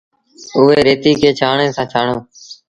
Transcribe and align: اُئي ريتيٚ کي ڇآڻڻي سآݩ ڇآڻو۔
اُئي 0.57 0.77
ريتيٚ 0.87 1.19
کي 1.21 1.29
ڇآڻڻي 1.39 1.67
سآݩ 1.75 1.89
ڇآڻو۔ 1.91 2.17